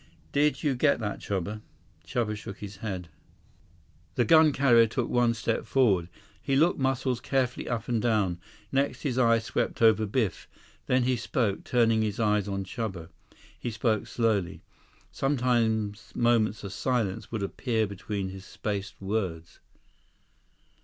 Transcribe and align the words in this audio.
"Did 0.31 0.63
you 0.63 0.73
get 0.73 0.99
that, 0.99 1.19
Chuba?" 1.19 1.61
Chuba 2.07 2.35
shook 2.35 2.57
his 2.57 2.77
head. 2.77 3.09
The 4.15 4.25
gun 4.25 4.51
carrier 4.51 4.87
took 4.87 5.09
one 5.09 5.35
step 5.35 5.67
forward. 5.67 6.09
He 6.41 6.55
looked 6.55 6.79
Muscles 6.79 7.19
carefully 7.19 7.69
up 7.69 7.87
and 7.87 8.01
down. 8.01 8.39
Next 8.71 9.03
his 9.03 9.19
eyes 9.19 9.43
swept 9.45 9.79
over 9.79 10.07
Biff. 10.07 10.47
Then 10.87 11.03
he 11.03 11.15
spoke, 11.15 11.63
turning 11.63 12.01
his 12.01 12.19
eyes 12.19 12.47
on 12.47 12.65
Chuba. 12.65 13.09
He 13.59 13.69
spoke 13.69 14.07
slowly. 14.07 14.63
Sometimes 15.11 16.11
moments 16.15 16.63
of 16.63 16.73
silence 16.73 17.31
would 17.31 17.43
appear 17.43 17.85
between 17.85 18.29
his 18.29 18.43
spaced 18.43 18.99
words. 18.99 19.59